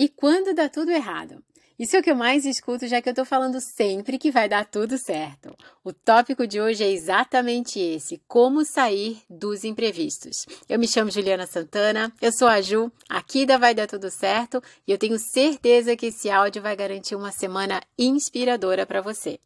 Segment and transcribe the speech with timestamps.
[0.00, 1.44] E quando dá tudo errado?
[1.78, 4.48] Isso é o que eu mais escuto, já que eu tô falando sempre que vai
[4.48, 5.54] dar tudo certo.
[5.84, 10.46] O tópico de hoje é exatamente esse: como sair dos imprevistos.
[10.66, 14.62] Eu me chamo Juliana Santana, eu sou a Ju, aqui da Vai Dar Tudo Certo
[14.88, 19.38] e eu tenho certeza que esse áudio vai garantir uma semana inspiradora para você.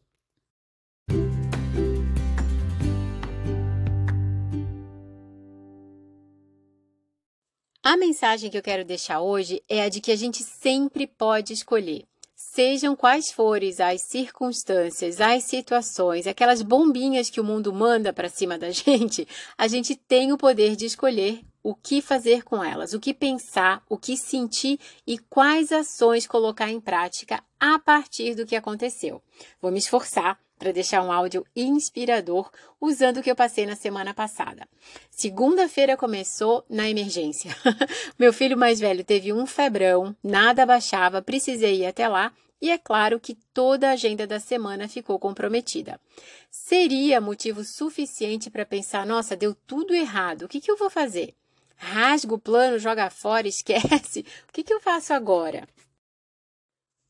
[7.87, 11.53] A mensagem que eu quero deixar hoje é a de que a gente sempre pode
[11.53, 12.03] escolher.
[12.35, 18.57] Sejam quais forem as circunstâncias, as situações, aquelas bombinhas que o mundo manda para cima
[18.57, 22.99] da gente, a gente tem o poder de escolher o que fazer com elas, o
[22.99, 28.55] que pensar, o que sentir e quais ações colocar em prática a partir do que
[28.55, 29.21] aconteceu.
[29.61, 32.49] Vou me esforçar para deixar um áudio inspirador
[32.81, 34.67] usando o que eu passei na semana passada.
[35.11, 37.55] Segunda-feira começou na emergência.
[38.17, 42.79] Meu filho mais velho teve um febrão, nada baixava, precisei ir até lá e é
[42.79, 46.01] claro que toda a agenda da semana ficou comprometida.
[46.49, 51.35] Seria motivo suficiente para pensar: nossa, deu tudo errado, o que, que eu vou fazer?
[51.77, 54.25] Rasga o plano, joga fora, esquece.
[54.49, 55.67] O que, que eu faço agora?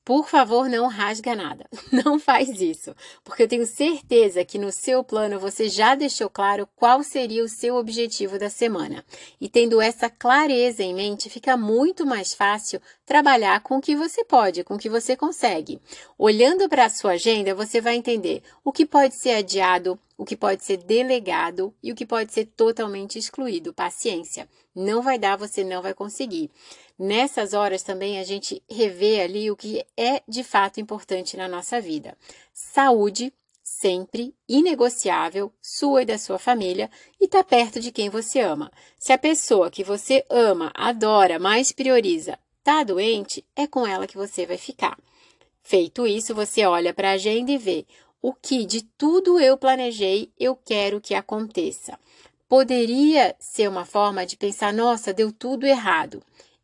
[0.05, 1.65] Por favor, não rasga nada.
[1.91, 6.69] Não faz isso, porque eu tenho certeza que no seu plano você já deixou claro
[6.75, 9.03] qual seria o seu objetivo da semana.
[9.41, 14.23] E tendo essa clareza em mente, fica muito mais fácil trabalhar com o que você
[14.23, 15.81] pode, com o que você consegue.
[16.19, 20.35] Olhando para a sua agenda, você vai entender o que pode ser adiado, o que
[20.35, 23.73] pode ser delegado e o que pode ser totalmente excluído.
[23.73, 24.47] Paciência.
[24.73, 26.49] Não vai dar, você não vai conseguir.
[26.97, 31.81] Nessas horas também a gente revê ali o que é de fato importante na nossa
[31.81, 32.17] vida.
[32.53, 38.71] Saúde, sempre inegociável, sua e da sua família, e está perto de quem você ama.
[38.97, 44.17] Se a pessoa que você ama, adora, mais prioriza, está doente, é com ela que
[44.17, 44.97] você vai ficar.
[45.61, 47.87] Feito isso, você olha para a agenda e vê
[48.27, 51.99] o que de tudo eu planejei eu quero que aconteça.
[52.49, 56.23] Poderia ser uma forma de pensar: nossa, deu tudo errado.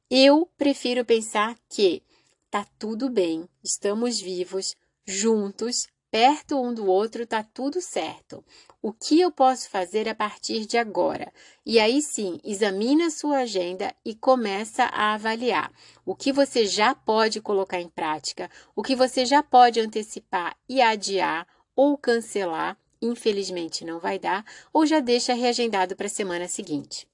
[0.10, 2.02] Eu prefiro pensar que
[2.50, 8.44] tá tudo bem, estamos vivos, juntos, perto um do outro, tá tudo certo.
[8.82, 11.32] O que eu posso fazer a partir de agora?
[11.66, 15.72] E aí sim, examina a sua agenda e começa a avaliar
[16.06, 20.82] o que você já pode colocar em prática, o que você já pode antecipar e
[20.82, 27.08] adiar ou cancelar, infelizmente não vai dar, ou já deixa reagendado para a semana seguinte.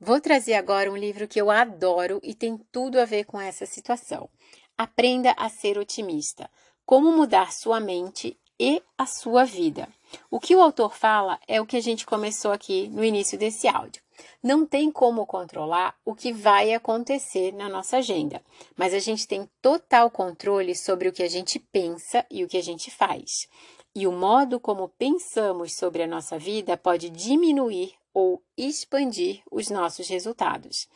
[0.00, 3.66] Vou trazer agora um livro que eu adoro e tem tudo a ver com essa
[3.66, 4.30] situação.
[4.78, 6.50] Aprenda a ser otimista.
[6.90, 9.88] Como mudar sua mente e a sua vida.
[10.28, 13.68] O que o autor fala é o que a gente começou aqui no início desse
[13.68, 14.02] áudio.
[14.42, 18.42] Não tem como controlar o que vai acontecer na nossa agenda,
[18.76, 22.56] mas a gente tem total controle sobre o que a gente pensa e o que
[22.56, 23.46] a gente faz.
[23.94, 30.08] E o modo como pensamos sobre a nossa vida pode diminuir ou expandir os nossos
[30.08, 30.88] resultados.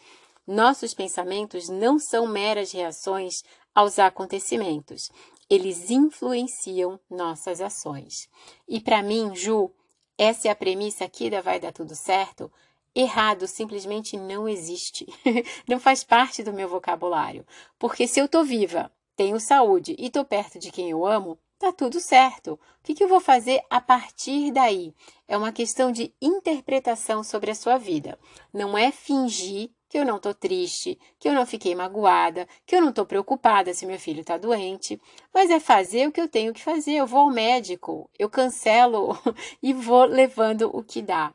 [0.44, 3.44] Nossos pensamentos não são meras reações
[3.74, 5.10] aos acontecimentos,
[5.48, 8.28] eles influenciam nossas ações.
[8.68, 9.70] E para mim, Ju,
[10.16, 12.50] essa é a premissa aqui da Vai Dar Tudo Certo.
[12.94, 15.06] Errado simplesmente não existe.
[15.68, 17.44] não faz parte do meu vocabulário.
[17.78, 21.72] Porque se eu estou viva, tenho saúde e estou perto de quem eu amo, tá
[21.72, 22.52] tudo certo.
[22.52, 24.94] O que, que eu vou fazer a partir daí?
[25.26, 28.18] É uma questão de interpretação sobre a sua vida.
[28.52, 32.80] Não é fingir que eu não estou triste, que eu não fiquei magoada, que eu
[32.80, 35.00] não estou preocupada se meu filho está doente,
[35.32, 36.94] mas é fazer o que eu tenho que fazer.
[36.94, 39.16] Eu vou ao médico, eu cancelo
[39.62, 41.32] e vou levando o que dá.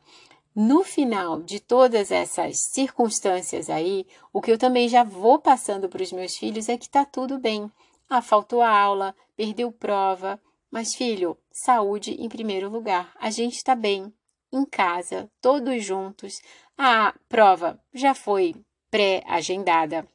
[0.54, 6.04] No final de todas essas circunstâncias aí, o que eu também já vou passando para
[6.04, 7.72] os meus filhos é que está tudo bem.
[8.10, 10.38] Ah, faltou a aula, perdeu prova.
[10.70, 13.14] Mas, filho, saúde em primeiro lugar.
[13.22, 14.14] A gente está bem,
[14.52, 16.42] em casa, todos juntos.
[16.78, 18.56] A prova já foi
[18.90, 20.08] pré-agendada.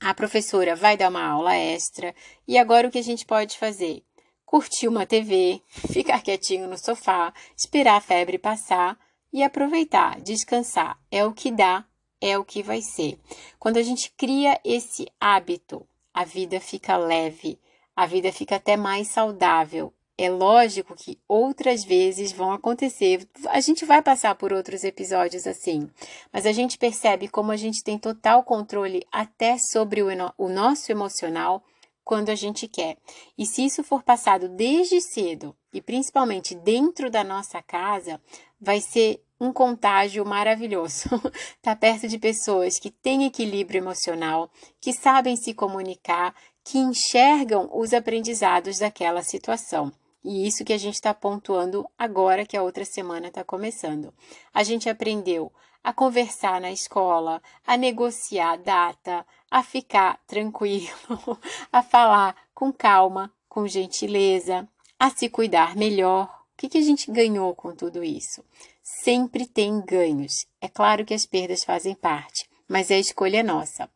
[0.00, 2.14] A professora vai dar uma aula extra.
[2.46, 4.02] E agora o que a gente pode fazer?
[4.44, 5.62] Curtir uma TV,
[5.92, 8.98] ficar quietinho no sofá, esperar a febre passar
[9.32, 10.98] e aproveitar, descansar.
[11.10, 11.84] É o que dá,
[12.20, 13.18] é o que vai ser.
[13.58, 17.58] Quando a gente cria esse hábito, a vida fica leve,
[17.96, 19.92] a vida fica até mais saudável.
[20.16, 25.90] É lógico que outras vezes vão acontecer, a gente vai passar por outros episódios assim,
[26.32, 30.08] mas a gente percebe como a gente tem total controle até sobre o,
[30.38, 31.64] o nosso emocional
[32.04, 32.96] quando a gente quer.
[33.36, 38.20] E se isso for passado desde cedo, e principalmente dentro da nossa casa,
[38.60, 41.08] vai ser um contágio maravilhoso.
[41.60, 44.50] Tá perto de pessoas que têm equilíbrio emocional,
[44.80, 49.90] que sabem se comunicar, que enxergam os aprendizados daquela situação.
[50.24, 54.12] E isso que a gente está pontuando agora que a outra semana está começando.
[54.54, 60.88] A gente aprendeu a conversar na escola, a negociar data, a ficar tranquilo,
[61.70, 64.66] a falar com calma, com gentileza,
[64.98, 66.24] a se cuidar melhor.
[66.54, 68.42] O que, que a gente ganhou com tudo isso?
[68.82, 70.46] Sempre tem ganhos.
[70.58, 73.90] É claro que as perdas fazem parte, mas a escolha é nossa.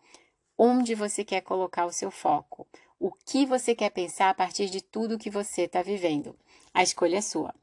[0.58, 2.66] Onde você quer colocar o seu foco?
[3.00, 6.34] O que você quer pensar a partir de tudo que você está vivendo?
[6.74, 7.54] A escolha é sua.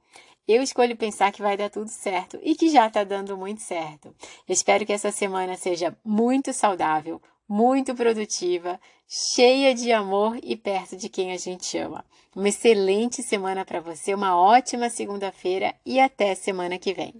[0.47, 4.15] Eu escolho pensar que vai dar tudo certo e que já está dando muito certo.
[4.47, 11.09] Espero que essa semana seja muito saudável, muito produtiva, cheia de amor e perto de
[11.09, 12.05] quem a gente ama.
[12.33, 17.13] Uma excelente semana para você, uma ótima segunda-feira e até semana que vem.